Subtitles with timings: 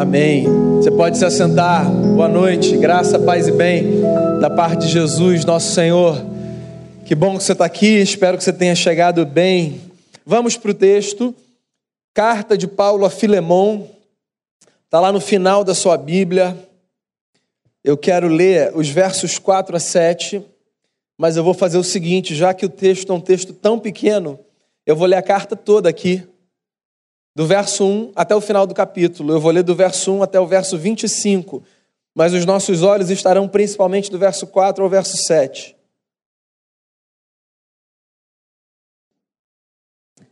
[0.00, 0.46] Amém.
[0.76, 1.90] Você pode se assentar.
[1.90, 2.76] Boa noite.
[2.76, 4.00] Graça, paz e bem
[4.40, 6.24] da parte de Jesus, nosso Senhor.
[7.04, 7.98] Que bom que você está aqui.
[7.98, 9.80] Espero que você tenha chegado bem.
[10.24, 11.34] Vamos para o texto.
[12.14, 13.90] Carta de Paulo a Filemão.
[14.84, 16.56] Está lá no final da sua Bíblia.
[17.82, 20.40] Eu quero ler os versos 4 a 7.
[21.18, 24.38] Mas eu vou fazer o seguinte: já que o texto é um texto tão pequeno,
[24.86, 26.24] eu vou ler a carta toda aqui
[27.38, 29.32] do verso 1 até o final do capítulo.
[29.32, 31.62] Eu vou ler do verso 1 até o verso 25,
[32.12, 35.76] mas os nossos olhos estarão principalmente do verso 4 ao verso 7.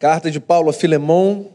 [0.01, 1.55] Carta de Paulo a Filemão,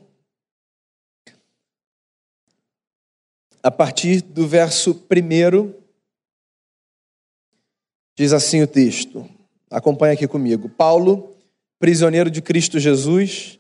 [3.62, 5.74] a partir do verso 1,
[8.16, 9.30] diz assim o texto.
[9.70, 10.70] Acompanhe aqui comigo.
[10.70, 11.36] Paulo,
[11.78, 13.60] prisioneiro de Cristo Jesus,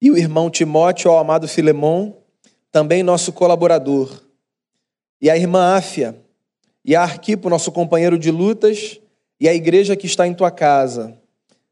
[0.00, 2.16] e o irmão Timóteo, ao amado Filemão,
[2.72, 4.22] também nosso colaborador,
[5.20, 6.16] e a irmã Áfia,
[6.84, 8.98] e a Arquipo, nosso companheiro de lutas,
[9.38, 11.18] e a igreja que está em tua casa.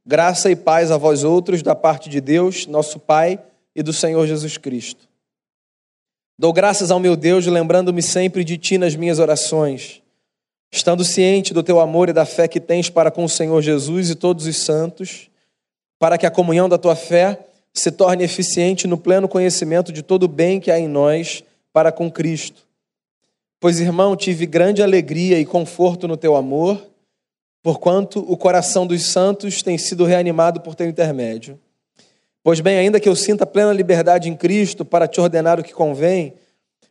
[0.04, 3.40] Graça e paz a vós outros, da parte de Deus, nosso Pai,
[3.74, 5.08] e do Senhor Jesus Cristo.
[6.38, 10.02] Dou graças ao meu Deus, lembrando-me sempre de ti nas minhas orações,
[10.70, 14.10] estando ciente do teu amor e da fé que tens para com o Senhor Jesus
[14.10, 15.30] e todos os santos,
[15.98, 20.24] para que a comunhão da tua fé se torne eficiente no pleno conhecimento de todo
[20.24, 22.66] o bem que há em nós para com Cristo.
[23.60, 26.80] Pois, irmão, tive grande alegria e conforto no teu amor,
[27.62, 31.58] porquanto o coração dos santos tem sido reanimado por teu intermédio.
[32.42, 35.72] Pois bem, ainda que eu sinta plena liberdade em Cristo para te ordenar o que
[35.72, 36.34] convém,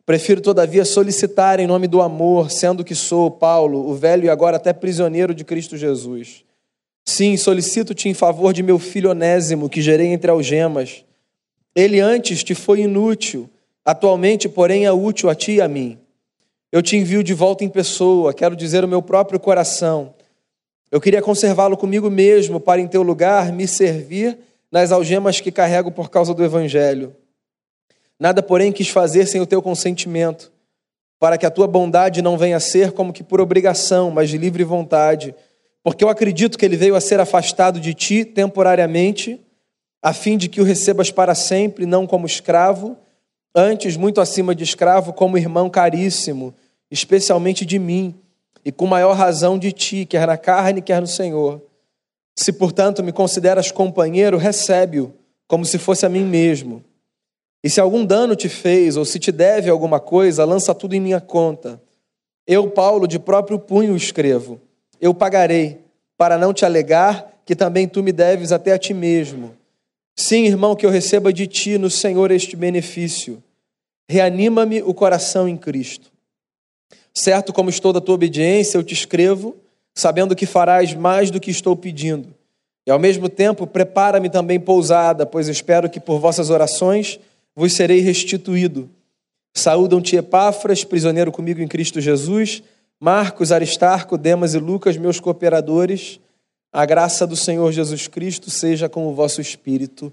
[0.05, 4.57] prefiro todavia solicitar em nome do amor, sendo que sou Paulo, o velho e agora
[4.57, 6.46] até prisioneiro de Cristo Jesus
[7.09, 11.05] Sim, solicito-te em favor de meu filho Onésimo, que gerei entre algemas.
[11.73, 13.49] Ele antes te foi inútil,
[13.85, 15.97] atualmente, porém, é útil a ti e a mim.
[16.69, 20.13] Eu te envio de volta em pessoa, quero dizer o meu próprio coração.
[20.91, 24.37] Eu queria conservá-lo comigo mesmo, para em teu lugar me servir
[24.69, 27.15] nas algemas que carrego por causa do Evangelho.
[28.19, 30.51] Nada, porém, quis fazer sem o teu consentimento,
[31.17, 34.37] para que a tua bondade não venha a ser como que por obrigação, mas de
[34.37, 35.33] livre vontade
[35.83, 39.39] porque eu acredito que ele veio a ser afastado de ti temporariamente,
[40.01, 42.97] a fim de que o recebas para sempre, não como escravo,
[43.55, 46.53] antes muito acima de escravo, como irmão caríssimo,
[46.91, 48.15] especialmente de mim,
[48.63, 51.61] e com maior razão de ti, quer na carne, quer no Senhor.
[52.35, 55.13] Se, portanto, me consideras companheiro, recebe-o,
[55.47, 56.83] como se fosse a mim mesmo.
[57.63, 60.99] E se algum dano te fez, ou se te deve alguma coisa, lança tudo em
[60.99, 61.81] minha conta.
[62.45, 64.61] Eu, Paulo, de próprio punho escrevo
[64.99, 65.79] eu pagarei,
[66.17, 69.55] para não te alegar que também tu me deves até a ti mesmo.
[70.15, 73.41] Sim, irmão, que eu receba de ti no Senhor este benefício.
[74.09, 76.11] Reanima-me o coração em Cristo.
[77.13, 79.55] Certo como estou da tua obediência, eu te escrevo,
[79.95, 82.35] sabendo que farás mais do que estou pedindo.
[82.85, 87.19] E ao mesmo tempo, prepara-me também pousada, pois espero que por vossas orações
[87.55, 88.89] vos serei restituído.
[89.53, 92.63] Saúdam-te Epáfras, prisioneiro comigo em Cristo Jesus,
[92.99, 96.19] Marcos, Aristarco, Demas e Lucas, meus cooperadores,
[96.73, 100.11] a graça do Senhor Jesus Cristo seja com o vosso espírito.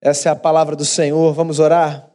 [0.00, 1.32] Essa é a palavra do Senhor.
[1.32, 2.10] Vamos orar?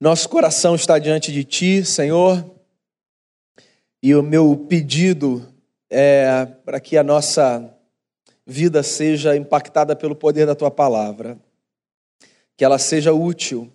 [0.00, 2.42] Nosso coração está diante de Ti, Senhor,
[4.02, 5.46] e o meu pedido
[5.90, 7.76] é para que a nossa
[8.46, 11.36] vida seja impactada pelo poder da Tua palavra
[12.60, 13.72] que ela seja útil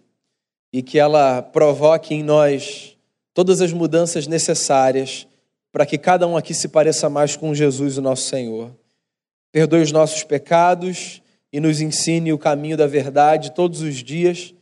[0.71, 2.95] e que ela provoque em nós
[3.33, 5.27] todas as mudanças necessárias
[5.71, 8.69] para que cada um aqui se pareça mais com Jesus, o nosso Senhor.
[9.51, 11.19] Perdoe os nossos pecados
[11.51, 14.53] e nos ensine o caminho da verdade todos os dias.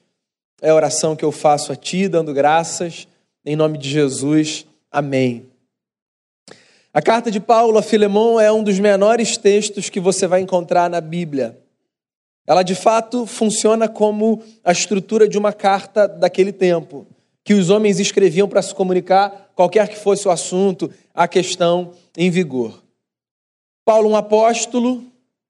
[0.62, 3.10] É a oração que eu faço a Ti, dando graças,
[3.46, 4.66] em nome de Jesus.
[4.90, 5.48] Amém.
[6.94, 10.90] A carta de Paulo a Filemão é um dos menores textos que você vai encontrar
[10.90, 11.62] na Bíblia.
[12.46, 17.08] Ela de fato funciona como a estrutura de uma carta daquele tempo,
[17.44, 22.30] que os homens escreviam para se comunicar, qualquer que fosse o assunto, a questão em
[22.30, 22.84] vigor.
[23.86, 25.04] Paulo, um apóstolo,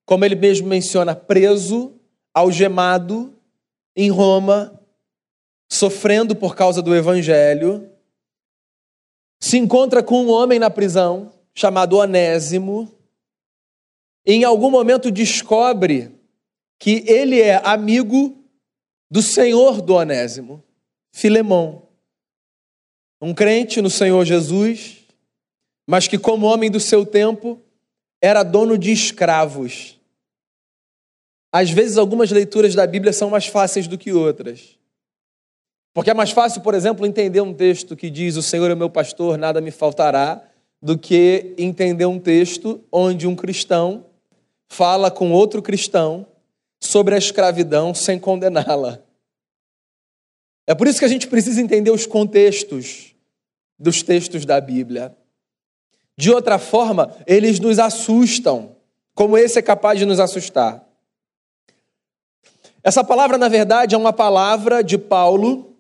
[0.06, 1.94] como ele mesmo menciona, preso,
[2.34, 3.34] algemado
[3.96, 4.80] em Roma,
[5.72, 7.90] sofrendo por causa do evangelho,
[9.40, 12.92] se encontra com um homem na prisão chamado Onésimo,
[14.26, 16.12] e em algum momento descobre
[16.84, 18.44] que ele é amigo
[19.10, 20.62] do Senhor do Onésimo,
[21.14, 21.84] Filemão.
[23.22, 24.98] Um crente no Senhor Jesus,
[25.88, 27.58] mas que, como homem do seu tempo,
[28.22, 29.98] era dono de escravos.
[31.54, 34.78] às vezes algumas leituras da Bíblia são mais fáceis do que outras.
[35.94, 38.90] Porque é mais fácil, por exemplo, entender um texto que diz: O Senhor é meu
[38.90, 40.44] pastor, nada me faltará,
[40.82, 44.06] do que entender um texto onde um cristão
[44.68, 46.28] fala com outro cristão
[46.86, 49.00] sobre a escravidão sem condená-la.
[50.68, 53.16] É por isso que a gente precisa entender os contextos
[53.80, 55.16] dos textos da Bíblia.
[56.18, 58.76] De outra forma, eles nos assustam,
[59.16, 60.84] como esse é capaz de nos assustar.
[62.84, 65.76] Essa palavra, na verdade, é uma palavra de Paulo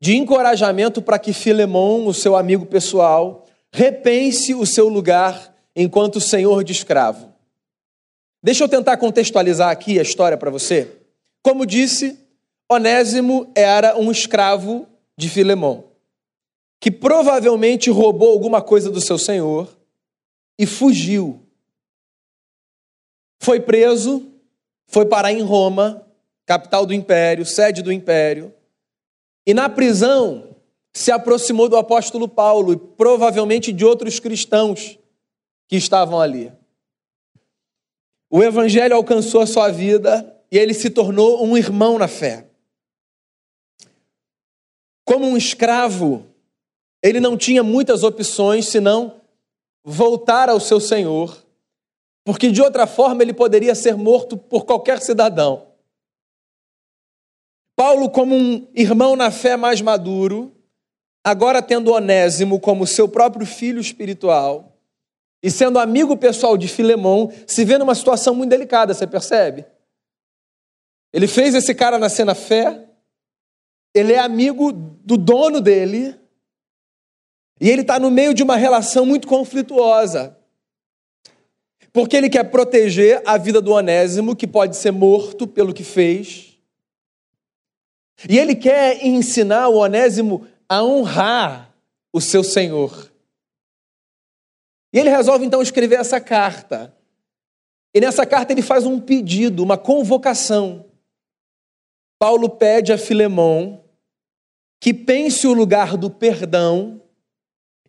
[0.00, 6.62] de encorajamento para que Filemão, o seu amigo pessoal, repense o seu lugar enquanto senhor
[6.62, 7.27] de escravo.
[8.42, 10.96] Deixa eu tentar contextualizar aqui a história para você.
[11.42, 12.18] Como disse,
[12.70, 14.86] Onésimo era um escravo
[15.16, 15.84] de Filemão,
[16.80, 19.68] que provavelmente roubou alguma coisa do seu senhor
[20.58, 21.42] e fugiu.
[23.40, 24.30] Foi preso,
[24.86, 26.06] foi parar em Roma,
[26.46, 28.54] capital do império, sede do império,
[29.46, 30.56] e na prisão
[30.92, 34.98] se aproximou do apóstolo Paulo e provavelmente de outros cristãos
[35.68, 36.52] que estavam ali.
[38.30, 42.46] O evangelho alcançou a sua vida e ele se tornou um irmão na fé.
[45.04, 46.26] Como um escravo,
[47.02, 49.20] ele não tinha muitas opções senão
[49.82, 51.42] voltar ao seu senhor,
[52.24, 55.66] porque de outra forma ele poderia ser morto por qualquer cidadão.
[57.74, 60.52] Paulo, como um irmão na fé mais maduro,
[61.24, 64.77] agora tendo Onésimo como seu próprio filho espiritual
[65.42, 69.64] e sendo amigo pessoal de Filemão, se vê numa situação muito delicada, você percebe?
[71.12, 72.86] Ele fez esse cara nascer na fé,
[73.94, 76.14] ele é amigo do dono dele,
[77.60, 80.36] e ele está no meio de uma relação muito conflituosa.
[81.92, 86.58] Porque ele quer proteger a vida do Onésimo, que pode ser morto pelo que fez,
[88.28, 91.72] e ele quer ensinar o Onésimo a honrar
[92.12, 93.10] o seu Senhor.
[94.92, 96.94] E ele resolve então escrever essa carta.
[97.94, 100.86] E nessa carta ele faz um pedido, uma convocação.
[102.18, 103.84] Paulo pede a Filemão
[104.80, 107.02] que pense o lugar do perdão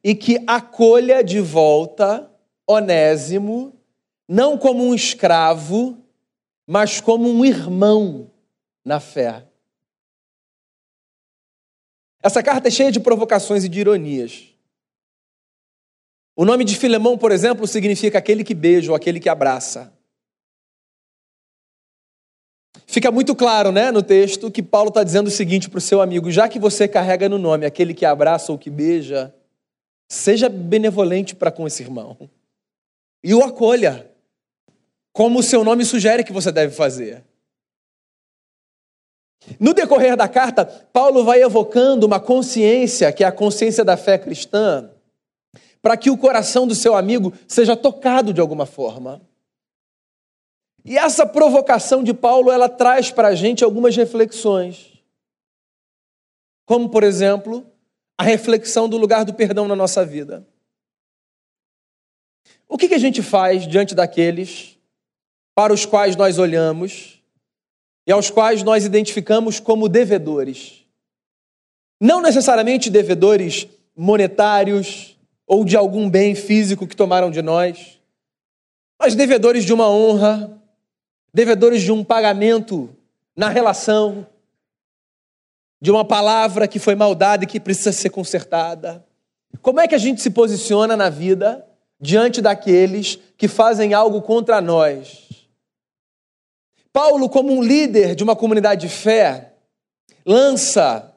[0.03, 2.29] e que acolha de volta
[2.67, 3.73] Onésimo,
[4.27, 5.97] não como um escravo,
[6.67, 8.29] mas como um irmão
[8.85, 9.47] na fé.
[12.21, 14.48] Essa carta é cheia de provocações e de ironias.
[16.39, 19.91] O nome de Filemão, por exemplo, significa aquele que beija ou aquele que abraça.
[22.87, 26.01] Fica muito claro né, no texto que Paulo está dizendo o seguinte para o seu
[26.01, 29.35] amigo: já que você carrega no nome aquele que abraça ou que beija,
[30.07, 32.17] seja benevolente para com esse irmão
[33.21, 34.09] e o acolha,
[35.11, 37.21] como o seu nome sugere que você deve fazer.
[39.59, 44.17] No decorrer da carta, Paulo vai evocando uma consciência, que é a consciência da fé
[44.17, 44.89] cristã,
[45.81, 49.21] para que o coração do seu amigo seja tocado de alguma forma.
[50.83, 55.01] E essa provocação de Paulo, ela traz para a gente algumas reflexões.
[56.65, 57.65] Como, por exemplo,
[58.17, 60.47] a reflexão do lugar do perdão na nossa vida.
[62.67, 64.77] O que, que a gente faz diante daqueles
[65.55, 67.21] para os quais nós olhamos
[68.07, 70.85] e aos quais nós identificamos como devedores.
[71.99, 75.18] Não necessariamente devedores monetários
[75.49, 77.99] ou de algum bem físico que tomaram de nós,
[78.99, 80.61] mas devedores de uma honra,
[81.33, 82.95] devedores de um pagamento
[83.35, 84.27] na relação,
[85.81, 89.03] de uma palavra que foi maldada e que precisa ser consertada.
[89.59, 91.65] Como é que a gente se posiciona na vida
[91.99, 95.47] diante daqueles que fazem algo contra nós?
[96.93, 99.53] Paulo, como um líder de uma comunidade de fé,
[100.23, 101.11] lança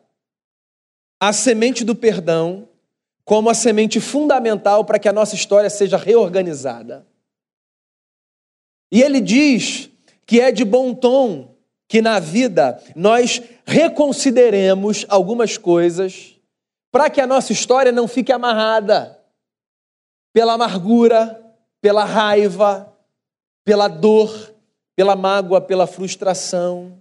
[1.21, 2.67] a semente do perdão
[3.25, 7.07] como a semente fundamental para que a nossa história seja reorganizada.
[8.91, 9.91] E ele diz
[10.27, 11.55] que é de bom tom
[11.89, 16.39] que na vida nós reconsideremos algumas coisas
[16.91, 19.19] para que a nossa história não fique amarrada
[20.33, 21.39] pela amargura,
[21.81, 22.93] pela raiva,
[23.65, 24.55] pela dor,
[24.97, 26.99] pela mágoa, pela frustração.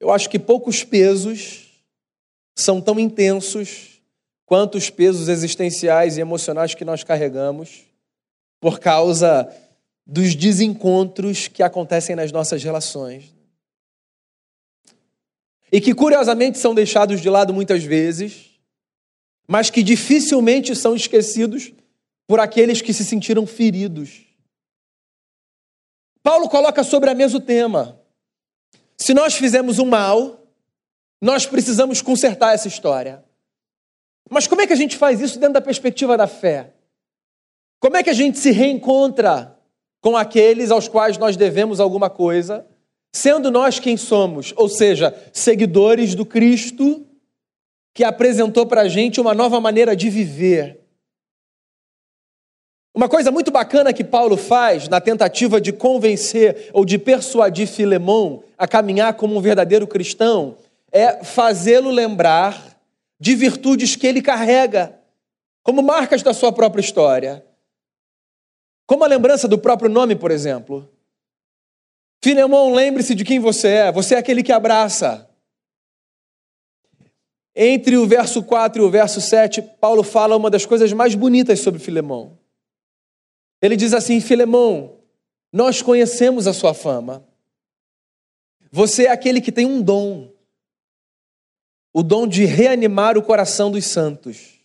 [0.00, 1.61] Eu acho que poucos pesos
[2.54, 4.00] são tão intensos
[4.44, 7.84] quanto os pesos existenciais e emocionais que nós carregamos
[8.60, 9.50] por causa
[10.06, 13.34] dos desencontros que acontecem nas nossas relações.
[15.70, 18.50] E que curiosamente são deixados de lado muitas vezes,
[19.48, 21.72] mas que dificilmente são esquecidos
[22.26, 24.32] por aqueles que se sentiram feridos
[26.22, 28.00] Paulo coloca sobre a mesa o tema.
[28.96, 30.41] Se nós fizemos um mal,
[31.22, 33.24] nós precisamos consertar essa história.
[34.28, 36.72] Mas como é que a gente faz isso dentro da perspectiva da fé?
[37.78, 39.56] Como é que a gente se reencontra
[40.00, 42.66] com aqueles aos quais nós devemos alguma coisa,
[43.14, 47.06] sendo nós quem somos, ou seja, seguidores do Cristo
[47.94, 50.80] que apresentou para a gente uma nova maneira de viver?
[52.92, 58.42] Uma coisa muito bacana que Paulo faz na tentativa de convencer ou de persuadir Filemão
[58.58, 60.56] a caminhar como um verdadeiro cristão
[60.92, 62.78] é fazê-lo lembrar
[63.18, 65.00] de virtudes que ele carrega,
[65.62, 67.44] como marcas da sua própria história.
[68.86, 70.88] Como a lembrança do próprio nome, por exemplo.
[72.22, 73.92] Filemão, lembre-se de quem você é.
[73.92, 75.28] Você é aquele que abraça.
[77.54, 81.60] Entre o verso 4 e o verso 7, Paulo fala uma das coisas mais bonitas
[81.60, 82.38] sobre Filemão.
[83.60, 84.98] Ele diz assim: Filemão,
[85.52, 87.24] nós conhecemos a sua fama.
[88.70, 90.31] Você é aquele que tem um dom,
[91.92, 94.58] o dom de reanimar o coração dos santos.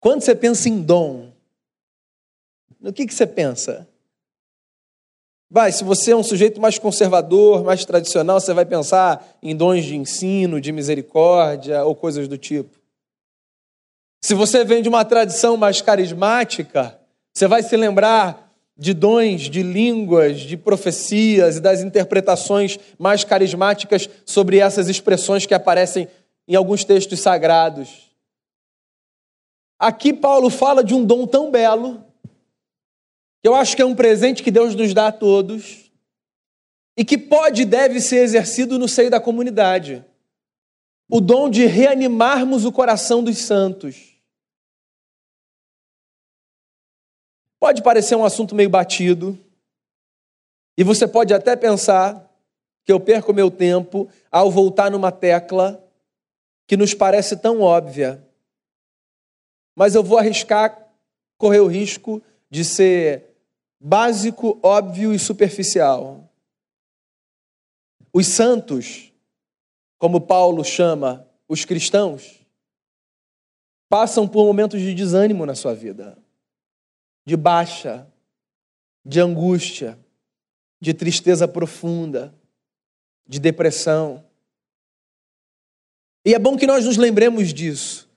[0.00, 1.32] Quando você pensa em dom,
[2.80, 3.88] no que, que você pensa?
[5.50, 9.84] Vai, se você é um sujeito mais conservador, mais tradicional, você vai pensar em dons
[9.84, 12.78] de ensino, de misericórdia ou coisas do tipo.
[14.22, 16.98] Se você vem de uma tradição mais carismática,
[17.32, 18.47] você vai se lembrar
[18.78, 25.54] de dons de línguas, de profecias e das interpretações mais carismáticas sobre essas expressões que
[25.54, 26.06] aparecem
[26.46, 28.08] em alguns textos sagrados.
[29.80, 32.04] Aqui Paulo fala de um dom tão belo,
[33.42, 35.90] que eu acho que é um presente que Deus nos dá a todos,
[36.96, 40.04] e que pode e deve ser exercido no seio da comunidade.
[41.10, 44.07] O dom de reanimarmos o coração dos santos
[47.60, 49.38] Pode parecer um assunto meio batido,
[50.78, 52.32] e você pode até pensar
[52.84, 55.84] que eu perco meu tempo ao voltar numa tecla
[56.68, 58.24] que nos parece tão óbvia.
[59.74, 60.88] Mas eu vou arriscar
[61.36, 63.24] correr o risco de ser
[63.80, 66.32] básico, óbvio e superficial.
[68.12, 69.12] Os santos,
[69.98, 72.46] como Paulo chama os cristãos,
[73.88, 76.16] passam por momentos de desânimo na sua vida
[77.28, 78.10] de baixa,
[79.04, 79.98] de angústia,
[80.80, 82.34] de tristeza profunda,
[83.26, 84.24] de depressão.
[86.24, 88.08] E é bom que nós nos lembremos disso.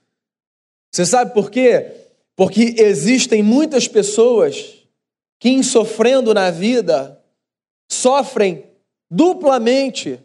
[0.90, 1.92] Você sabe por quê?
[2.34, 4.82] Porque existem muitas pessoas
[5.38, 7.22] que, em sofrendo na vida,
[7.90, 8.64] sofrem
[9.10, 10.18] duplamente.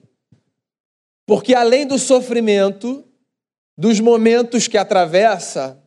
[1.26, 3.06] Porque além do sofrimento,
[3.78, 5.78] dos momentos que atravessa,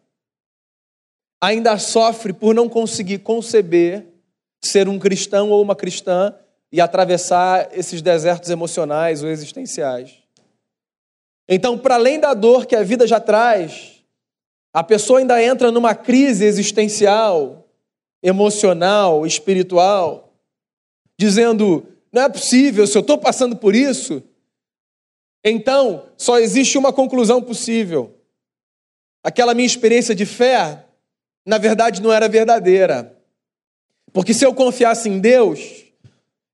[1.40, 4.06] ainda sofre por não conseguir conceber
[4.62, 6.34] ser um cristão ou uma cristã
[6.70, 10.18] e atravessar esses desertos emocionais ou existenciais.
[11.48, 14.04] Então, para além da dor que a vida já traz,
[14.72, 17.66] a pessoa ainda entra numa crise existencial,
[18.22, 20.32] emocional, espiritual,
[21.18, 24.22] dizendo: não é possível, se eu estou passando por isso,
[25.44, 28.14] então só existe uma conclusão possível.
[29.24, 30.84] Aquela minha experiência de fé
[31.44, 33.16] na verdade não era verdadeira.
[34.12, 35.84] Porque se eu confiasse em Deus,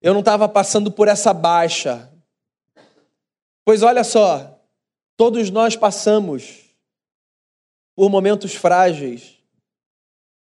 [0.01, 2.13] eu não estava passando por essa baixa.
[3.65, 4.61] Pois olha só,
[5.17, 6.67] todos nós passamos
[7.95, 9.37] por momentos frágeis,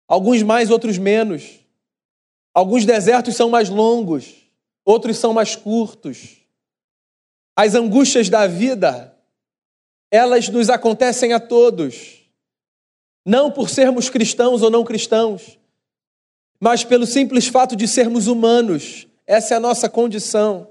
[0.07, 1.59] alguns mais, outros menos.
[2.53, 4.33] Alguns desertos são mais longos,
[4.85, 6.37] outros são mais curtos.
[7.53, 9.17] As angústias da vida,
[10.09, 12.24] elas nos acontecem a todos.
[13.25, 15.57] Não por sermos cristãos ou não cristãos,
[16.59, 19.07] mas pelo simples fato de sermos humanos.
[19.25, 20.69] Essa é a nossa condição.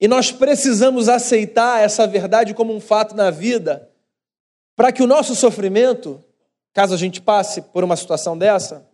[0.00, 3.88] E nós precisamos aceitar essa verdade como um fato na vida,
[4.76, 6.22] para que o nosso sofrimento,
[6.72, 8.86] caso a gente passe por uma situação dessa,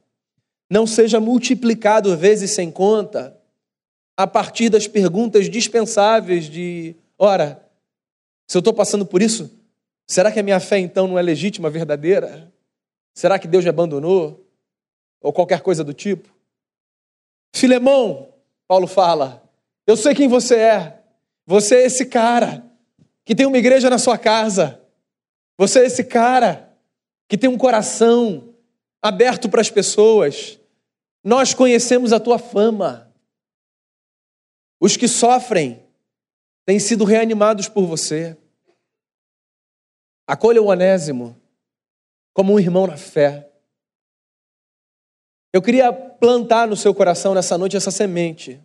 [0.68, 3.36] não seja multiplicado vezes sem conta,
[4.16, 7.66] a partir das perguntas dispensáveis de: ora,
[8.46, 9.50] se eu estou passando por isso,
[10.10, 12.52] Será que a minha fé então não é legítima, verdadeira?
[13.14, 14.44] Será que Deus me abandonou?
[15.20, 16.28] Ou qualquer coisa do tipo?
[17.54, 18.34] Filemão,
[18.66, 19.48] Paulo fala,
[19.86, 21.00] eu sei quem você é.
[21.46, 22.68] Você é esse cara
[23.24, 24.80] que tem uma igreja na sua casa.
[25.56, 26.76] Você é esse cara
[27.28, 28.52] que tem um coração
[29.00, 30.58] aberto para as pessoas.
[31.22, 33.14] Nós conhecemos a tua fama.
[34.80, 35.80] Os que sofrem
[36.66, 38.36] têm sido reanimados por você.
[40.30, 41.36] Acolha o Onésimo
[42.32, 43.50] como um irmão na fé.
[45.52, 48.60] Eu queria plantar no seu coração nessa noite essa semente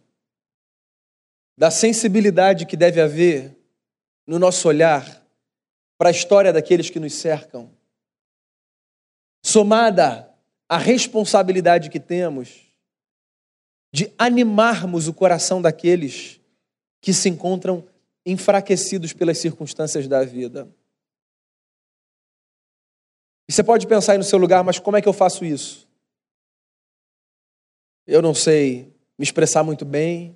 [1.57, 3.57] da sensibilidade que deve haver
[4.27, 5.25] no nosso olhar
[5.98, 7.72] para a história daqueles que nos cercam,
[9.43, 10.31] somada
[10.69, 12.62] à responsabilidade que temos
[13.91, 16.39] de animarmos o coração daqueles
[17.01, 17.84] que se encontram
[18.24, 20.72] enfraquecidos pelas circunstâncias da vida.
[23.47, 25.87] E você pode pensar aí no seu lugar, mas como é que eu faço isso?
[28.07, 30.35] Eu não sei me expressar muito bem.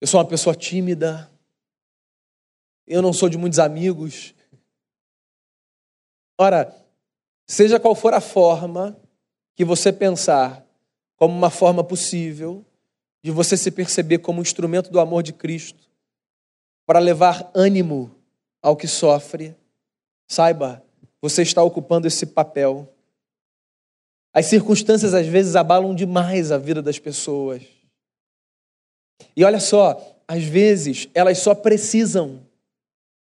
[0.00, 1.30] Eu sou uma pessoa tímida.
[2.86, 4.34] Eu não sou de muitos amigos.
[6.38, 6.74] Ora,
[7.46, 8.98] seja qual for a forma
[9.54, 10.64] que você pensar
[11.16, 12.64] como uma forma possível
[13.22, 15.88] de você se perceber como um instrumento do amor de Cristo
[16.86, 18.14] para levar ânimo
[18.62, 19.56] ao que sofre,
[20.26, 20.82] saiba,
[21.20, 22.92] você está ocupando esse papel.
[24.32, 27.62] As circunstâncias às vezes abalam demais a vida das pessoas.
[29.36, 32.46] E olha só, às vezes elas só precisam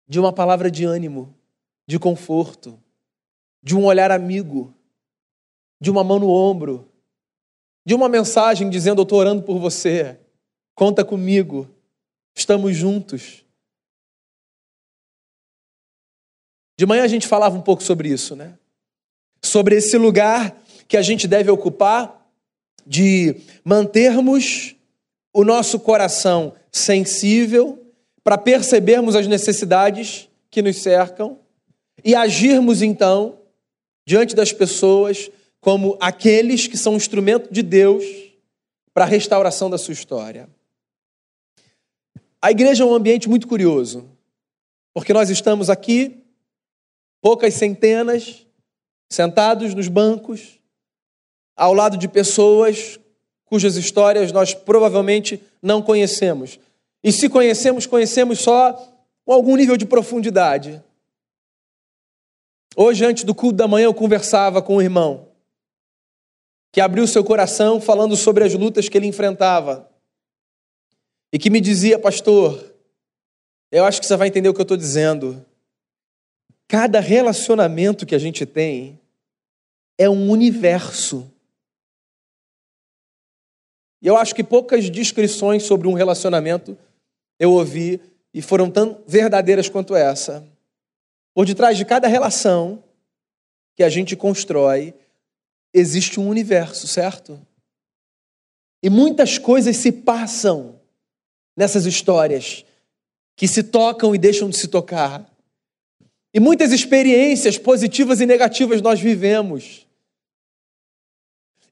[0.07, 1.35] de uma palavra de ânimo,
[1.87, 2.79] de conforto,
[3.63, 4.75] de um olhar amigo,
[5.81, 6.89] de uma mão no ombro,
[7.85, 10.19] de uma mensagem dizendo: Eu estou orando por você,
[10.75, 11.69] conta comigo,
[12.37, 13.45] estamos juntos.
[16.83, 18.55] De manhã a gente falava um pouco sobre isso, né?
[19.41, 22.29] Sobre esse lugar que a gente deve ocupar
[22.85, 24.75] de mantermos
[25.33, 27.81] o nosso coração sensível
[28.25, 31.39] para percebermos as necessidades que nos cercam
[32.05, 33.39] e agirmos então
[34.05, 38.05] diante das pessoas como aqueles que são instrumento de Deus
[38.93, 40.49] para a restauração da sua história.
[42.43, 44.05] A igreja é um ambiente muito curioso,
[44.93, 46.22] porque nós estamos aqui,
[47.23, 48.45] poucas centenas,
[49.11, 50.59] sentados nos bancos,
[51.57, 52.99] ao lado de pessoas
[53.45, 56.59] cujas histórias nós provavelmente não conhecemos.
[57.05, 58.73] E se conhecemos, conhecemos só
[59.25, 60.83] com algum nível de profundidade.
[62.75, 65.29] Hoje, antes do culto da manhã, eu conversava com um irmão
[66.73, 69.89] que abriu seu coração falando sobre as lutas que ele enfrentava.
[71.31, 72.75] E que me dizia, pastor,
[73.71, 75.45] eu acho que você vai entender o que eu estou dizendo.
[76.73, 78.99] Cada relacionamento que a gente tem
[79.99, 81.31] é um universo.
[84.01, 86.75] E eu acho que poucas descrições sobre um relacionamento
[87.39, 88.01] eu ouvi
[88.33, 90.49] e foram tão verdadeiras quanto essa.
[91.35, 92.83] Por detrás de cada relação
[93.77, 94.95] que a gente constrói,
[95.75, 97.39] existe um universo, certo?
[98.83, 100.81] E muitas coisas se passam
[101.55, 102.65] nessas histórias
[103.37, 105.31] que se tocam e deixam de se tocar.
[106.35, 109.87] E muitas experiências positivas e negativas nós vivemos.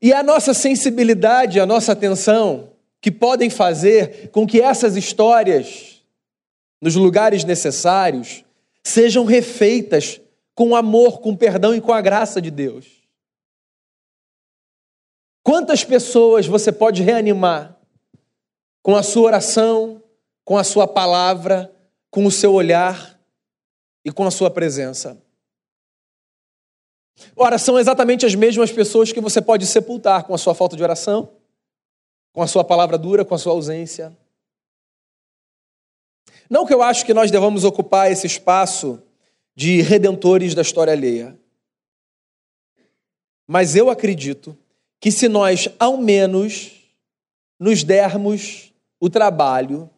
[0.02, 6.02] E a nossa sensibilidade, a nossa atenção, que podem fazer com que essas histórias,
[6.80, 8.44] nos lugares necessários,
[8.82, 10.20] sejam refeitas
[10.54, 12.86] com amor, com perdão e com a graça de Deus.
[15.42, 17.78] Quantas pessoas você pode reanimar
[18.82, 20.02] com a sua oração,
[20.44, 21.74] com a sua palavra,
[22.10, 23.19] com o seu olhar
[24.04, 25.20] e com a sua presença?
[27.36, 30.82] Ora, são exatamente as mesmas pessoas que você pode sepultar com a sua falta de
[30.82, 31.32] oração,
[32.32, 34.16] com a sua palavra dura, com a sua ausência.
[36.48, 39.02] Não que eu acho que nós devamos ocupar esse espaço
[39.54, 41.38] de redentores da história alheia.
[43.46, 44.56] Mas eu acredito
[45.00, 46.72] que se nós, ao menos,
[47.58, 49.90] nos dermos o trabalho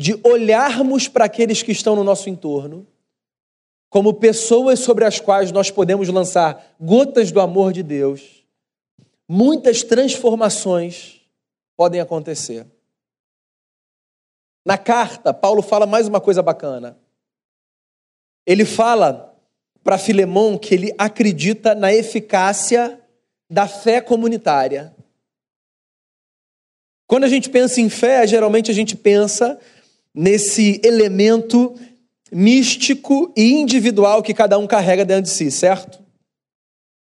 [0.00, 2.86] de olharmos para aqueles que estão no nosso entorno
[3.90, 8.42] como pessoas sobre as quais nós podemos lançar gotas do amor de Deus,
[9.28, 11.20] muitas transformações
[11.76, 12.66] podem acontecer.
[14.64, 16.98] Na carta, Paulo fala mais uma coisa bacana.
[18.46, 19.38] Ele fala
[19.84, 22.98] para Filemão que ele acredita na eficácia
[23.50, 24.96] da fé comunitária.
[27.06, 29.60] Quando a gente pensa em fé, geralmente a gente pensa
[30.14, 31.74] nesse elemento
[32.32, 35.98] místico e individual que cada um carrega dentro de si, certo?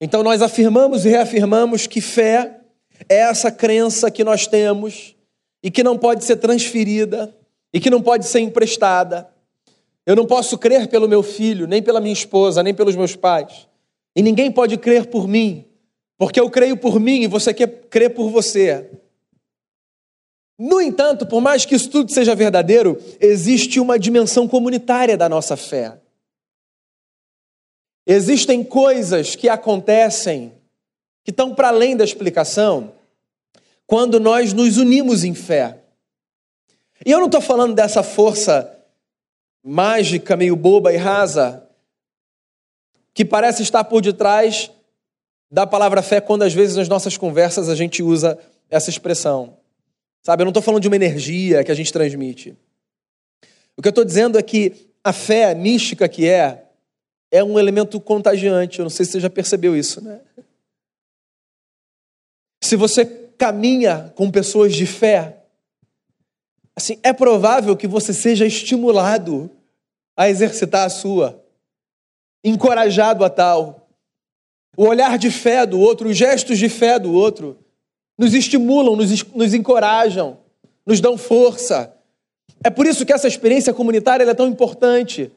[0.01, 2.61] Então nós afirmamos e reafirmamos que fé
[3.09, 5.15] é essa crença que nós temos
[5.63, 7.35] e que não pode ser transferida
[7.73, 9.29] e que não pode ser emprestada.
[10.05, 13.67] Eu não posso crer pelo meu filho, nem pela minha esposa, nem pelos meus pais.
[14.15, 15.65] E ninguém pode crer por mim,
[16.17, 18.89] porque eu creio por mim e você quer crer por você.
[20.59, 25.57] No entanto, por mais que isso tudo seja verdadeiro, existe uma dimensão comunitária da nossa
[25.57, 25.99] fé.
[28.07, 30.53] Existem coisas que acontecem
[31.25, 32.93] que estão para além da explicação
[33.87, 35.81] quando nós nos unimos em fé.
[37.05, 38.73] E eu não estou falando dessa força
[39.63, 41.69] mágica, meio boba e rasa,
[43.13, 44.71] que parece estar por detrás
[45.51, 48.39] da palavra fé quando às vezes nas nossas conversas a gente usa
[48.71, 49.59] essa expressão.
[50.27, 52.57] Sabe, eu não estou falando de uma energia que a gente transmite.
[53.77, 56.65] O que eu estou dizendo é que a fé mística que é,
[57.31, 58.81] é um elemento contagiante.
[58.81, 60.21] Eu não sei se você já percebeu isso, né?
[62.61, 63.07] Se você
[63.39, 65.45] caminha com pessoas de fé,
[66.75, 69.49] assim, é provável que você seja estimulado
[70.17, 71.41] a exercitar a sua,
[72.43, 73.89] encorajado a tal.
[74.77, 77.65] O olhar de fé do outro, os gestos de fé do outro,
[78.19, 80.39] nos estimulam, nos, nos encorajam,
[80.85, 81.95] nos dão força.
[82.65, 85.31] É por isso que essa experiência comunitária é tão importante.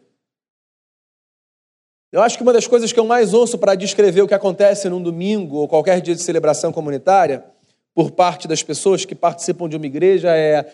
[2.12, 4.90] Eu acho que uma das coisas que eu mais ouço para descrever o que acontece
[4.90, 7.46] num domingo ou qualquer dia de celebração comunitária,
[7.94, 10.72] por parte das pessoas que participam de uma igreja, é.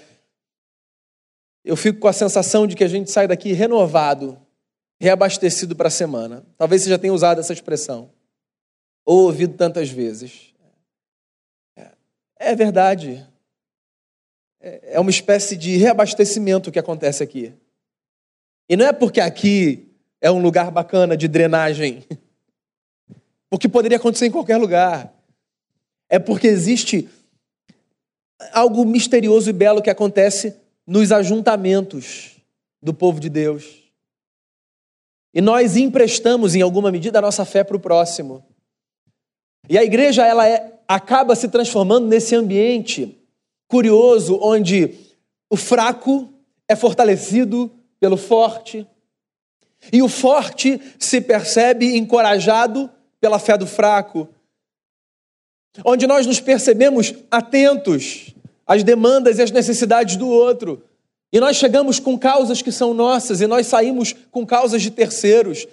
[1.63, 4.39] Eu fico com a sensação de que a gente sai daqui renovado,
[4.99, 6.45] reabastecido para a semana.
[6.57, 8.11] Talvez você já tenha usado essa expressão,
[9.03, 10.53] ou ouvido tantas vezes.
[12.37, 13.25] É verdade.
[14.59, 17.53] É, é uma espécie de reabastecimento que acontece aqui.
[18.67, 22.03] E não é porque aqui é um lugar bacana de drenagem,
[23.49, 25.13] porque poderia acontecer em qualquer lugar.
[26.09, 27.09] É porque existe
[28.51, 32.35] algo misterioso e belo que acontece nos ajuntamentos
[32.81, 33.83] do povo de Deus.
[35.33, 38.45] E nós emprestamos, em alguma medida, a nossa fé para o próximo.
[39.67, 43.17] E a igreja ela é, acaba se transformando nesse ambiente
[43.67, 44.93] curioso onde
[45.49, 46.29] o fraco
[46.67, 48.87] é fortalecido pelo forte
[49.91, 54.27] e o forte se percebe encorajado pela fé do fraco.
[55.83, 58.33] Onde nós nos percebemos atentos
[58.65, 60.83] às demandas e às necessidades do outro.
[61.31, 65.67] E nós chegamos com causas que são nossas e nós saímos com causas de terceiros.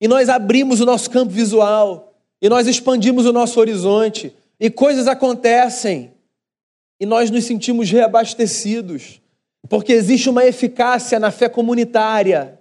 [0.00, 2.09] E nós abrimos o nosso campo visual
[2.40, 6.14] e nós expandimos o nosso horizonte, e coisas acontecem,
[6.98, 9.20] e nós nos sentimos reabastecidos,
[9.68, 12.60] porque existe uma eficácia na fé comunitária.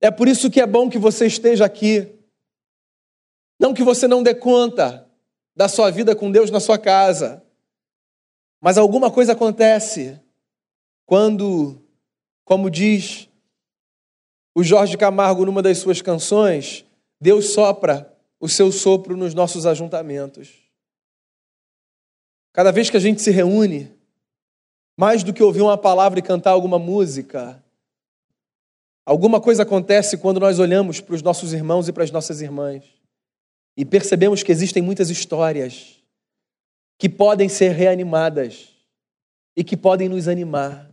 [0.00, 2.08] É por isso que é bom que você esteja aqui.
[3.58, 5.06] Não que você não dê conta
[5.54, 7.44] da sua vida com Deus na sua casa,
[8.60, 10.18] mas alguma coisa acontece
[11.06, 11.80] quando,
[12.44, 13.28] como diz
[14.54, 16.84] o Jorge Camargo numa das suas canções,
[17.20, 18.09] Deus sopra
[18.40, 20.48] o seu sopro nos nossos ajuntamentos.
[22.52, 23.92] Cada vez que a gente se reúne,
[24.96, 27.62] mais do que ouvir uma palavra e cantar alguma música,
[29.04, 32.82] alguma coisa acontece quando nós olhamos para os nossos irmãos e para as nossas irmãs
[33.76, 36.00] e percebemos que existem muitas histórias
[36.98, 38.68] que podem ser reanimadas
[39.56, 40.90] e que podem nos animar.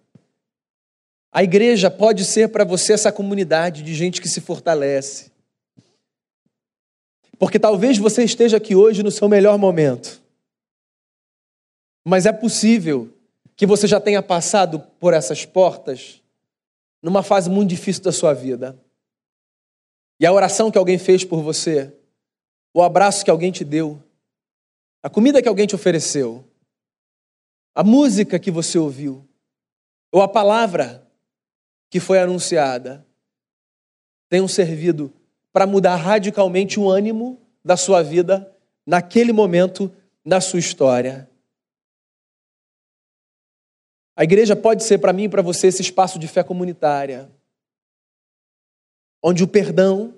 [1.31, 5.31] A igreja pode ser para você essa comunidade de gente que se fortalece
[7.39, 10.21] porque talvez você esteja aqui hoje no seu melhor momento.
[12.05, 13.13] Mas é possível
[13.55, 16.21] que você já tenha passado por essas portas
[17.01, 18.77] numa fase muito difícil da sua vida.
[20.19, 21.93] E a oração que alguém fez por você,
[22.73, 24.01] o abraço que alguém te deu,
[25.03, 26.43] a comida que alguém te ofereceu,
[27.75, 29.27] a música que você ouviu,
[30.11, 31.07] ou a palavra
[31.89, 33.05] que foi anunciada,
[34.29, 35.13] tenham servido
[35.51, 38.53] para mudar radicalmente o ânimo da sua vida
[38.85, 39.91] naquele momento
[40.25, 41.29] da sua história.
[44.15, 47.29] A igreja pode ser para mim e para você esse espaço de fé comunitária,
[49.21, 50.15] onde o perdão,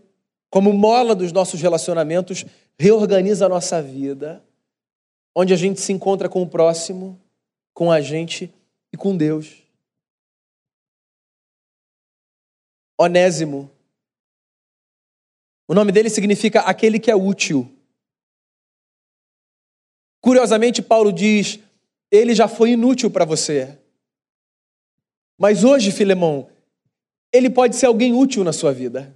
[0.50, 2.46] como mola dos nossos relacionamentos,
[2.78, 4.44] reorganiza a nossa vida,
[5.36, 7.20] onde a gente se encontra com o próximo,
[7.74, 8.54] com a gente
[8.94, 9.64] e com Deus.
[12.98, 13.70] Onésimo
[15.70, 17.72] o nome dele significa aquele que é útil.
[20.20, 21.60] Curiosamente, Paulo diz:
[22.10, 23.78] ele já foi inútil para você.
[25.38, 26.50] Mas hoje, Filemão,
[27.32, 29.16] ele pode ser alguém útil na sua vida.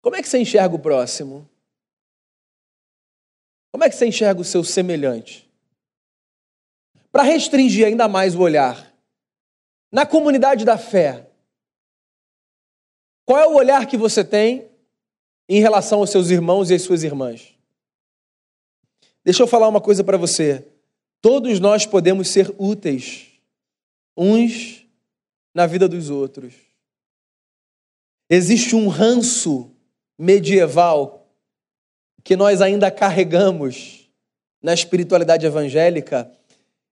[0.00, 1.46] Como é que você enxerga o próximo?
[3.70, 5.46] Como é que você enxerga o seu semelhante?
[7.12, 8.90] Para restringir ainda mais o olhar,
[9.92, 11.27] na comunidade da fé,
[13.28, 14.70] qual é o olhar que você tem
[15.46, 17.54] em relação aos seus irmãos e às suas irmãs?
[19.22, 20.66] Deixa eu falar uma coisa para você.
[21.20, 23.26] Todos nós podemos ser úteis
[24.16, 24.82] uns
[25.54, 26.54] na vida dos outros.
[28.30, 29.76] Existe um ranço
[30.18, 31.30] medieval
[32.24, 34.08] que nós ainda carregamos
[34.62, 36.32] na espiritualidade evangélica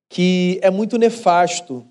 [0.07, 1.91] que é muito nefasto.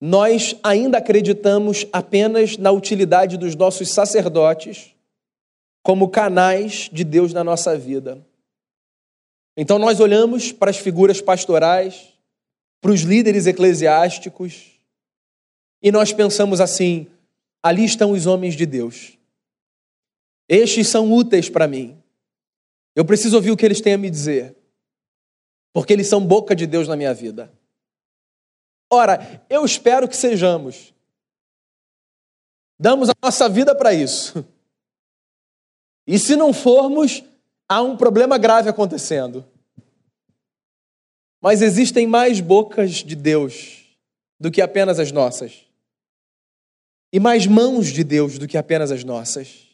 [0.00, 4.94] Nós ainda acreditamos apenas na utilidade dos nossos sacerdotes
[5.82, 8.24] como canais de Deus na nossa vida.
[9.56, 12.12] Então nós olhamos para as figuras pastorais,
[12.80, 14.78] para os líderes eclesiásticos,
[15.82, 17.08] e nós pensamos assim:
[17.60, 19.18] ali estão os homens de Deus.
[20.48, 21.96] Estes são úteis para mim.
[22.94, 24.54] Eu preciso ouvir o que eles têm a me dizer,
[25.72, 27.52] porque eles são boca de Deus na minha vida.
[28.90, 30.94] Ora, eu espero que sejamos.
[32.78, 34.46] Damos a nossa vida para isso.
[36.06, 37.22] E se não formos,
[37.68, 39.44] há um problema grave acontecendo.
[41.40, 43.84] Mas existem mais bocas de Deus
[44.40, 45.66] do que apenas as nossas.
[47.12, 49.66] E mais mãos de Deus do que apenas as nossas.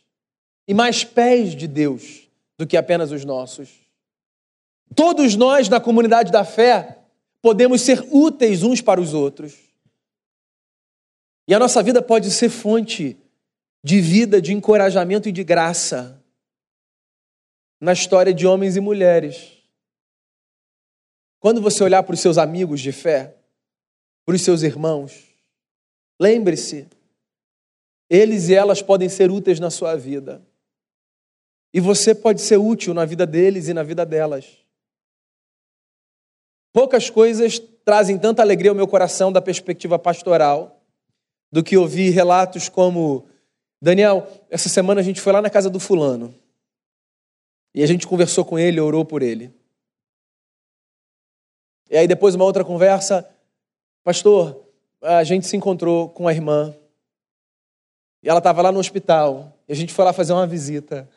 [0.66, 3.68] E mais pés de Deus do que apenas os nossos.
[4.94, 7.03] Todos nós na comunidade da fé
[7.44, 9.54] podemos ser úteis uns para os outros.
[11.46, 13.18] E a nossa vida pode ser fonte
[13.85, 16.24] de vida, de encorajamento e de graça
[17.78, 19.62] na história de homens e mulheres.
[21.38, 23.37] Quando você olhar para os seus amigos de fé,
[24.24, 25.12] para os seus irmãos,
[26.18, 26.88] lembre-se,
[28.09, 30.42] eles e elas podem ser úteis na sua vida.
[31.74, 34.63] E você pode ser útil na vida deles e na vida delas.
[36.74, 40.82] Poucas coisas trazem tanta alegria ao meu coração da perspectiva pastoral
[41.52, 43.28] do que ouvir relatos como:
[43.80, 46.34] Daniel, essa semana a gente foi lá na casa do fulano.
[47.72, 49.54] E a gente conversou com ele, orou por ele.
[51.88, 53.24] E aí depois uma outra conversa,
[54.02, 54.60] pastor,
[55.00, 56.74] a gente se encontrou com a irmã.
[58.20, 59.56] E ela estava lá no hospital.
[59.68, 61.08] E a gente foi lá fazer uma visita.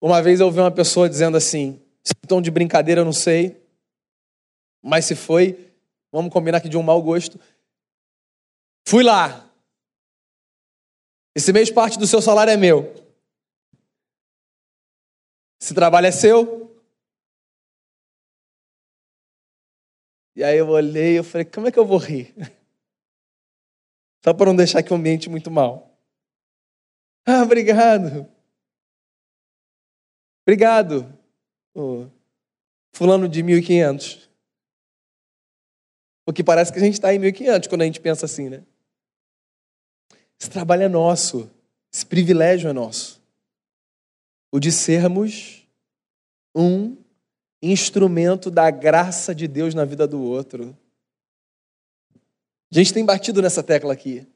[0.00, 3.60] Uma vez eu ouvi uma pessoa dizendo assim: se tom de brincadeira eu não sei,
[4.80, 5.74] mas se foi,
[6.12, 7.40] vamos combinar aqui de um mau gosto.
[8.86, 9.50] Fui lá.
[11.34, 12.94] Esse mês parte do seu salário é meu.
[15.60, 16.72] Esse trabalho é seu.
[20.36, 22.32] E aí eu olhei e falei, como é que eu vou rir?
[24.22, 25.98] Só para não deixar aqui o ambiente muito mal.
[27.26, 28.30] Ah, obrigado.
[30.42, 31.15] Obrigado.
[31.76, 32.06] Oh,
[32.92, 34.28] fulano de 1500.
[36.24, 38.62] Porque parece que a gente está em 1500 quando a gente pensa assim, né?
[40.40, 41.50] Esse trabalho é nosso.
[41.92, 43.16] Esse privilégio é nosso
[44.56, 45.66] o de sermos
[46.54, 46.96] um
[47.60, 50.74] instrumento da graça de Deus na vida do outro.
[52.72, 54.26] A gente tem batido nessa tecla aqui.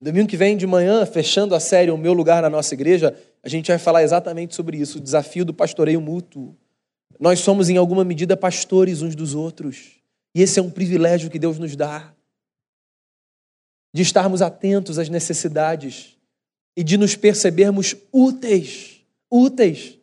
[0.00, 3.48] Domingo que vem de manhã, fechando a série O Meu Lugar na nossa igreja, a
[3.48, 6.56] gente vai falar exatamente sobre isso, o desafio do pastoreio mútuo.
[7.18, 10.00] Nós somos, em alguma medida, pastores uns dos outros.
[10.34, 12.12] E esse é um privilégio que Deus nos dá.
[13.92, 16.16] De estarmos atentos às necessidades
[16.76, 18.98] e de nos percebermos úteis
[19.30, 19.98] úteis.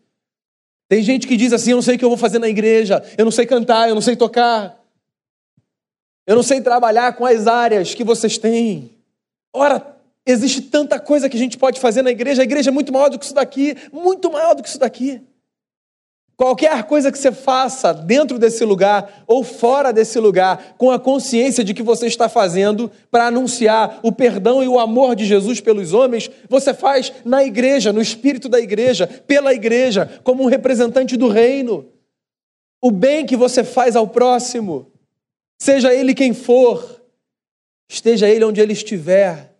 [0.87, 3.03] Tem gente que diz assim: eu não sei o que eu vou fazer na igreja,
[3.17, 4.79] eu não sei cantar, eu não sei tocar,
[6.27, 8.91] eu não sei trabalhar com as áreas que vocês têm.
[9.53, 12.93] Ora, existe tanta coisa que a gente pode fazer na igreja, a igreja é muito
[12.93, 15.21] maior do que isso daqui, muito maior do que isso daqui.
[16.37, 21.63] Qualquer coisa que você faça dentro desse lugar ou fora desse lugar, com a consciência
[21.63, 25.93] de que você está fazendo para anunciar o perdão e o amor de Jesus pelos
[25.93, 31.29] homens, você faz na igreja, no espírito da igreja, pela igreja, como um representante do
[31.29, 31.87] reino.
[32.81, 34.91] O bem que você faz ao próximo,
[35.57, 37.01] seja ele quem for,
[37.89, 39.55] esteja ele onde ele estiver,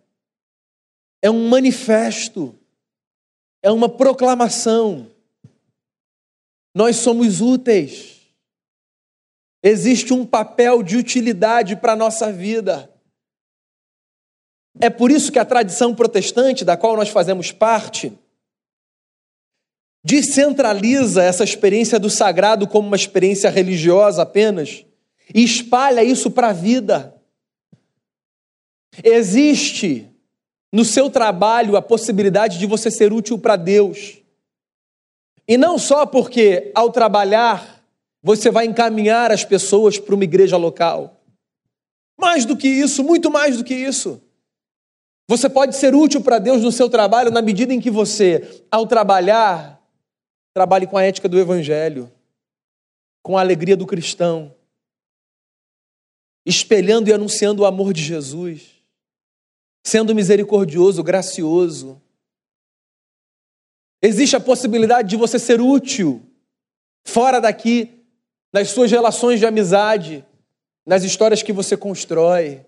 [1.22, 2.54] é um manifesto,
[3.62, 5.15] é uma proclamação
[6.76, 8.20] nós somos úteis.
[9.62, 12.92] Existe um papel de utilidade para a nossa vida.
[14.78, 18.12] É por isso que a tradição protestante, da qual nós fazemos parte,
[20.04, 24.84] descentraliza essa experiência do sagrado como uma experiência religiosa apenas
[25.34, 27.18] e espalha isso para a vida.
[29.02, 30.10] Existe
[30.70, 34.25] no seu trabalho a possibilidade de você ser útil para Deus.
[35.48, 37.82] E não só porque, ao trabalhar,
[38.22, 41.20] você vai encaminhar as pessoas para uma igreja local.
[42.18, 44.20] Mais do que isso, muito mais do que isso.
[45.28, 48.86] Você pode ser útil para Deus no seu trabalho na medida em que você, ao
[48.86, 49.80] trabalhar,
[50.54, 52.10] trabalhe com a ética do Evangelho,
[53.22, 54.54] com a alegria do cristão,
[56.44, 58.76] espelhando e anunciando o amor de Jesus.
[59.86, 62.02] sendo misericordioso, gracioso.
[64.02, 66.22] Existe a possibilidade de você ser útil
[67.06, 68.04] fora daqui,
[68.52, 70.24] nas suas relações de amizade,
[70.86, 72.64] nas histórias que você constrói.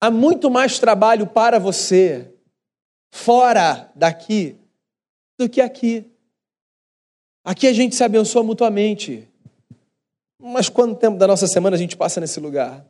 [0.00, 2.32] Há muito mais trabalho para você
[3.12, 4.58] fora daqui
[5.38, 6.10] do que aqui.
[7.44, 9.28] Aqui a gente se abençoa mutuamente.
[10.38, 12.84] Mas quanto tempo da nossa semana a gente passa nesse lugar?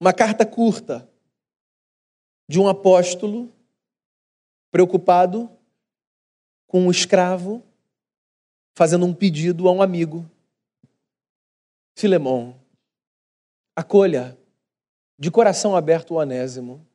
[0.00, 1.08] Uma carta curta
[2.48, 3.52] de um apóstolo
[4.70, 5.50] preocupado
[6.66, 7.62] com um escravo
[8.74, 10.30] fazendo um pedido a um amigo.
[11.94, 12.60] Filemão,
[13.74, 14.36] acolha
[15.18, 16.86] de coração aberto o Onésimo.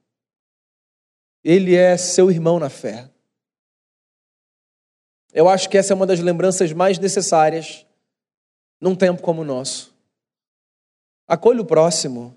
[1.44, 3.10] Ele é seu irmão na fé.
[5.34, 7.86] Eu acho que essa é uma das lembranças mais necessárias
[8.80, 9.92] num tempo como o nosso.
[11.28, 12.36] Acolha o próximo.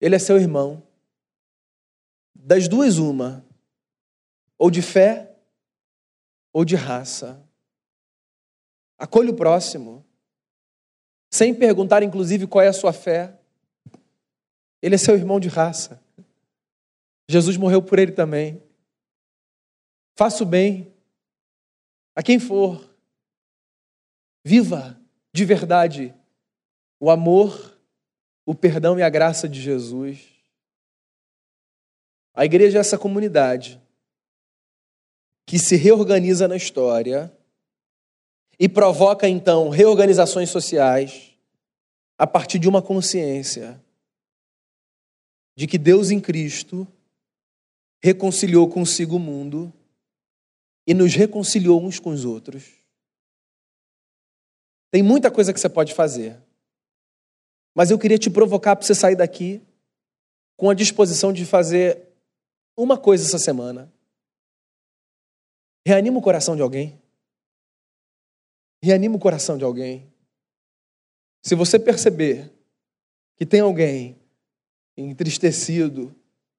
[0.00, 0.82] Ele é seu irmão.
[2.34, 3.44] Das duas, uma.
[4.62, 5.28] Ou de fé,
[6.52, 7.44] ou de raça.
[8.96, 10.06] Acolha o próximo.
[11.32, 13.36] Sem perguntar, inclusive, qual é a sua fé.
[14.80, 16.00] Ele é seu irmão de raça.
[17.28, 18.62] Jesus morreu por ele também.
[20.16, 20.94] Faça o bem
[22.14, 22.88] a quem for.
[24.44, 24.96] Viva
[25.32, 26.14] de verdade
[27.00, 27.76] o amor,
[28.46, 30.24] o perdão e a graça de Jesus.
[32.32, 33.81] A igreja é essa comunidade
[35.46, 37.32] que se reorganiza na história
[38.58, 41.32] e provoca então reorganizações sociais
[42.16, 43.82] a partir de uma consciência
[45.56, 46.86] de que Deus em Cristo
[48.02, 49.72] reconciliou consigo o mundo
[50.86, 52.64] e nos reconciliou uns com os outros.
[54.90, 56.40] Tem muita coisa que você pode fazer.
[57.74, 59.62] Mas eu queria te provocar para você sair daqui
[60.56, 62.08] com a disposição de fazer
[62.76, 63.91] uma coisa essa semana.
[65.86, 67.00] Reanima o coração de alguém.
[68.82, 70.12] Reanima o coração de alguém.
[71.42, 72.52] Se você perceber
[73.36, 74.20] que tem alguém
[74.96, 76.14] entristecido,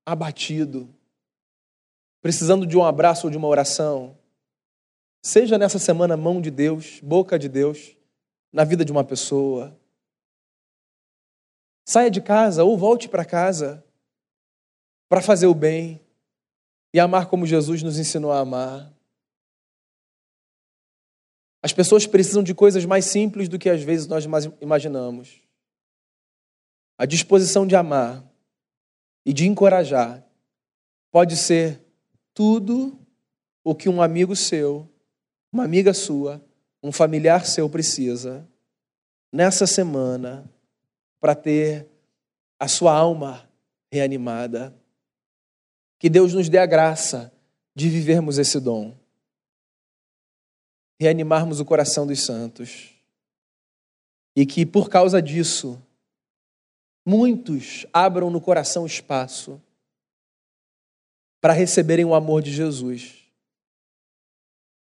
[0.06, 0.94] abatido,
[2.22, 4.18] precisando de um abraço ou de uma oração,
[5.22, 7.96] seja nessa semana mão de Deus, boca de Deus,
[8.52, 9.78] na vida de uma pessoa.
[11.86, 13.84] Saia de casa ou volte para casa
[15.10, 16.02] para fazer o bem
[16.94, 18.92] e amar como Jesus nos ensinou a amar.
[21.63, 24.26] As pessoas precisam de coisas mais simples do que às vezes nós
[24.60, 25.41] imaginamos.
[26.97, 28.21] A disposição de amar
[29.26, 30.28] e de encorajar
[31.10, 31.82] pode ser
[32.34, 32.99] tudo
[33.63, 34.89] o que um amigo seu,
[35.54, 36.43] uma amiga sua,
[36.84, 38.45] um familiar seu precisa
[39.32, 40.43] nessa semana
[41.21, 41.88] para ter
[42.60, 43.49] a sua alma
[43.89, 44.76] reanimada.
[45.97, 47.32] Que Deus nos dê a graça
[47.73, 49.02] de vivermos esse dom.
[50.99, 52.93] Reanimarmos o coração dos santos.
[54.36, 55.82] E que por causa disso,
[57.06, 59.62] muitos abram no coração espaço
[61.41, 63.21] para receberem o amor de Jesus.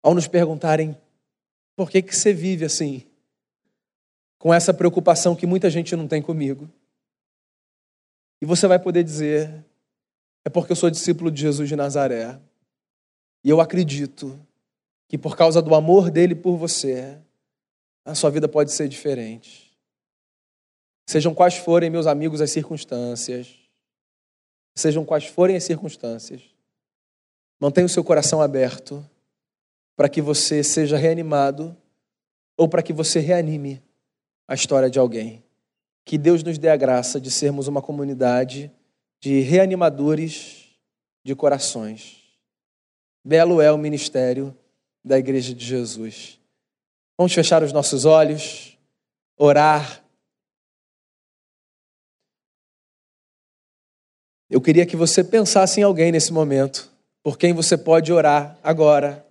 [0.03, 0.97] Ao nos perguntarem
[1.75, 3.07] por que, que você vive assim,
[4.39, 6.69] com essa preocupação que muita gente não tem comigo.
[8.41, 9.65] E você vai poder dizer:
[10.45, 12.39] é porque eu sou discípulo de Jesus de Nazaré.
[13.45, 14.39] E eu acredito
[15.13, 17.19] que por causa do amor dele por você,
[18.03, 19.71] a sua vida pode ser diferente.
[21.07, 23.59] Sejam quais forem, meus amigos, as circunstâncias,
[24.75, 26.41] sejam quais forem as circunstâncias.
[27.61, 29.07] Mantenha o seu coração aberto
[29.95, 31.77] para que você seja reanimado
[32.57, 33.83] ou para que você reanime
[34.49, 35.45] a história de alguém.
[36.07, 38.73] Que Deus nos dê a graça de sermos uma comunidade
[39.21, 40.71] de reanimadores
[41.23, 42.17] de corações.
[43.23, 44.57] Belo é o ministério
[45.05, 46.39] da Igreja de Jesus.
[47.19, 48.77] Vamos fechar os nossos olhos,
[49.37, 50.03] orar
[54.53, 56.93] Eu queria que você pensasse em alguém nesse momento,
[57.23, 59.27] por quem você pode orar agora.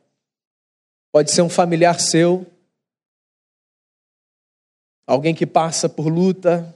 [1.12, 2.44] Pode ser um familiar seu,
[5.06, 6.76] alguém que passa por luta.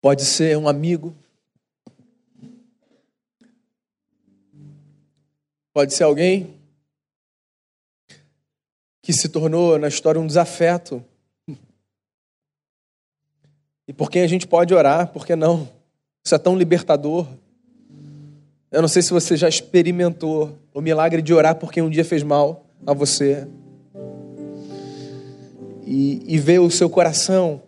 [0.00, 1.14] Pode ser um amigo.
[5.72, 6.54] Pode ser alguém
[9.02, 11.04] que se tornou na história um desafeto
[13.88, 15.68] e por quem a gente pode orar, por que não?
[16.24, 17.26] Isso é tão libertador.
[18.70, 22.04] Eu não sei se você já experimentou o milagre de orar por quem um dia
[22.04, 23.46] fez mal a você.
[25.86, 27.62] e, e ver o seu coração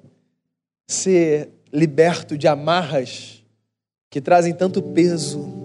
[0.88, 3.44] ser liberto de amarras
[4.10, 5.63] que trazem tanto peso.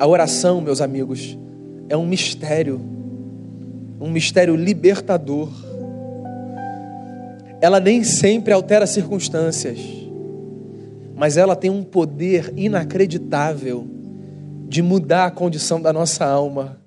[0.00, 1.36] A oração, meus amigos,
[1.90, 2.80] é um mistério,
[4.00, 5.50] um mistério libertador.
[7.60, 9.78] Ela nem sempre altera circunstâncias,
[11.14, 13.86] mas ela tem um poder inacreditável
[14.66, 16.80] de mudar a condição da nossa alma.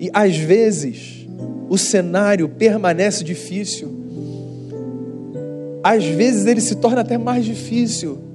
[0.00, 1.28] E às vezes,
[1.68, 3.94] o cenário permanece difícil,
[5.80, 8.25] às vezes ele se torna até mais difícil,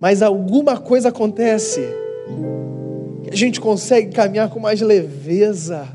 [0.00, 1.80] mas alguma coisa acontece
[3.24, 5.88] que a gente consegue caminhar com mais leveza.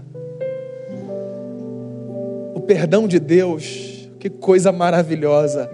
[2.53, 5.69] O perdão de Deus, que coisa maravilhosa.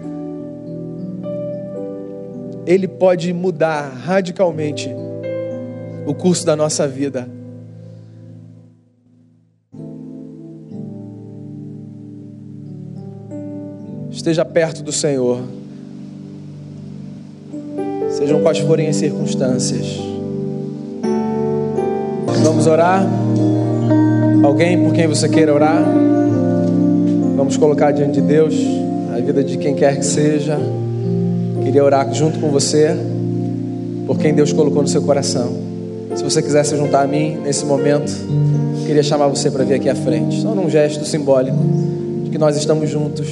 [2.66, 4.88] Ele pode mudar radicalmente
[6.06, 7.28] o curso da nossa vida.
[14.10, 15.42] Esteja perto do Senhor,
[18.20, 19.98] sejam quais forem as circunstâncias.
[22.44, 23.02] Vamos orar?
[24.44, 25.82] Alguém por quem você queira orar?
[27.34, 28.54] Vamos colocar diante de Deus
[29.16, 30.58] a vida de quem quer que seja.
[31.64, 32.94] Queria orar junto com você
[34.06, 35.54] por quem Deus colocou no seu coração.
[36.14, 38.12] Se você quiser se juntar a mim nesse momento,
[38.86, 41.56] queria chamar você para vir aqui à frente, só num gesto simbólico
[42.24, 43.28] de que nós estamos juntos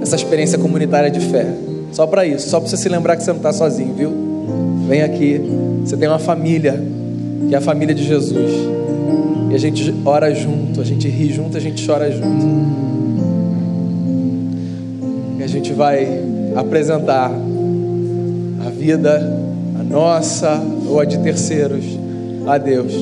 [0.00, 1.46] essa experiência comunitária de fé.
[1.92, 4.12] Só para isso, só para você se lembrar que você não está sozinho, viu?
[4.88, 5.40] Vem aqui,
[5.84, 6.80] você tem uma família,
[7.48, 8.52] que é a família de Jesus.
[9.50, 12.46] E a gente ora junto, a gente ri junto, a gente chora junto.
[15.38, 16.06] E a gente vai
[16.54, 17.32] apresentar
[18.66, 19.38] a vida,
[19.78, 21.84] a nossa ou a de terceiros,
[22.46, 22.92] a Deus.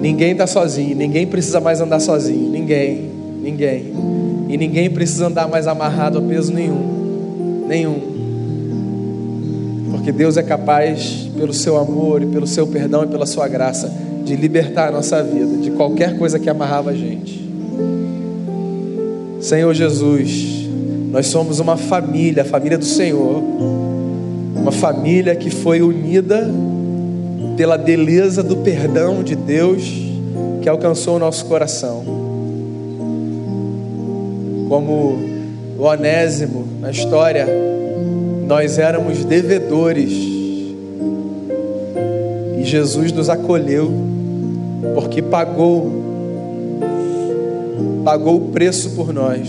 [0.00, 3.08] Ninguém está sozinho, ninguém precisa mais andar sozinho, ninguém,
[3.40, 4.11] ninguém.
[4.52, 7.64] E ninguém precisa andar mais amarrado a peso nenhum.
[7.66, 8.02] Nenhum.
[9.90, 13.90] Porque Deus é capaz, pelo seu amor e pelo seu perdão e pela sua graça,
[14.22, 17.50] de libertar a nossa vida de qualquer coisa que amarrava a gente.
[19.40, 20.68] Senhor Jesus,
[21.10, 23.42] nós somos uma família, a família do Senhor.
[24.54, 26.46] Uma família que foi unida
[27.56, 29.90] pela beleza do perdão de Deus
[30.60, 32.21] que alcançou o nosso coração
[34.72, 35.18] como
[35.78, 37.46] o Onésimo na história,
[38.46, 40.10] nós éramos devedores
[42.58, 43.92] e Jesus nos acolheu
[44.94, 45.92] porque pagou
[48.02, 49.46] pagou o preço por nós.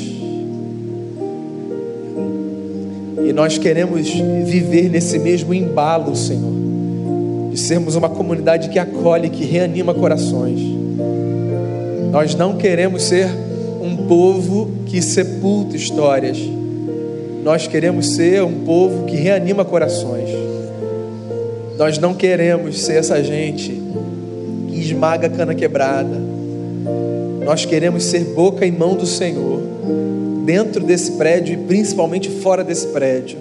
[3.25, 6.51] E nós queremos viver nesse mesmo embalo, Senhor,
[7.49, 10.59] de sermos uma comunidade que acolhe, que reanima corações.
[12.11, 13.29] Nós não queremos ser
[13.81, 16.37] um povo que sepulta histórias.
[17.43, 20.29] Nós queremos ser um povo que reanima corações.
[21.79, 23.81] Nós não queremos ser essa gente
[24.69, 26.15] que esmaga a cana quebrada.
[27.43, 29.61] Nós queremos ser boca e mão do Senhor,
[30.45, 33.39] dentro desse prédio e principalmente fora desse prédio.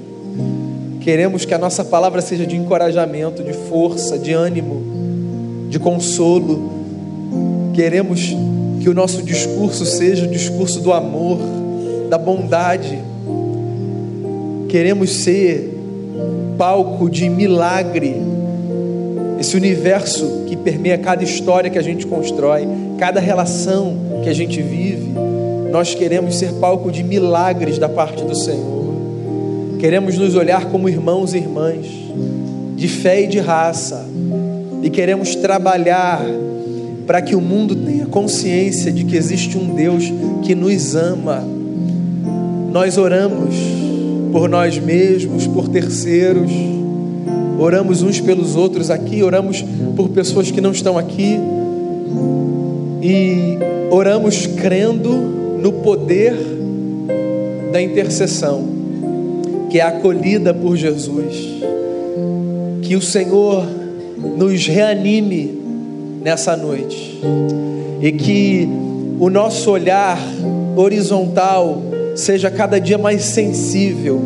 [1.02, 6.72] Queremos que a nossa palavra seja de encorajamento, de força, de ânimo, de consolo.
[7.74, 8.34] Queremos
[8.82, 11.38] que o nosso discurso seja o discurso do amor,
[12.10, 12.98] da bondade.
[14.68, 15.72] Queremos ser
[16.58, 18.16] palco de milagre,
[19.38, 22.66] esse universo que permeia cada história que a gente constrói,
[22.98, 25.12] cada relação que a gente vive.
[25.70, 28.82] Nós queremos ser palco de milagres da parte do Senhor.
[29.78, 31.86] Queremos nos olhar como irmãos e irmãs,
[32.74, 34.04] de fé e de raça,
[34.82, 36.20] e queremos trabalhar
[37.06, 40.04] para que o mundo tenha consciência de que existe um Deus
[40.42, 41.44] que nos ama.
[42.72, 43.54] Nós oramos
[44.32, 46.50] por nós mesmos, por terceiros,
[47.58, 51.38] oramos uns pelos outros aqui, oramos por pessoas que não estão aqui
[53.02, 53.58] e
[53.90, 55.12] oramos crendo
[55.60, 56.34] no poder
[57.72, 58.64] da intercessão,
[59.70, 61.62] que é acolhida por Jesus.
[62.82, 63.66] Que o Senhor
[64.36, 65.61] nos reanime
[66.22, 67.20] nessa noite.
[68.00, 68.68] E que
[69.18, 70.18] o nosso olhar
[70.76, 71.82] horizontal
[72.14, 74.20] seja cada dia mais sensível,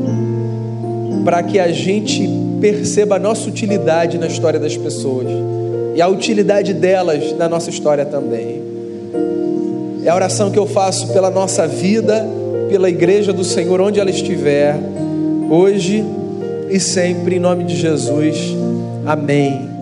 [1.24, 2.28] para que a gente
[2.60, 5.26] perceba a nossa utilidade na história das pessoas
[5.94, 8.62] e a utilidade delas na nossa história também.
[10.04, 12.24] É a oração que eu faço pela nossa vida,
[12.68, 14.78] pela igreja do Senhor, onde ela estiver,
[15.50, 16.04] hoje
[16.70, 18.54] e sempre, em nome de Jesus.
[19.04, 19.75] Amém.